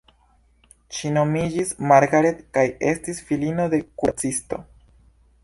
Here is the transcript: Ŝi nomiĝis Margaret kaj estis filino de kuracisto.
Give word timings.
Ŝi 0.99 1.11
nomiĝis 1.17 1.73
Margaret 1.91 2.41
kaj 2.59 2.65
estis 2.93 3.21
filino 3.29 3.69
de 3.75 3.83
kuracisto. 3.91 4.63